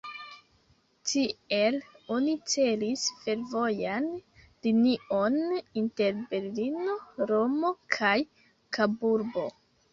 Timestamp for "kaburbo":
8.81-9.49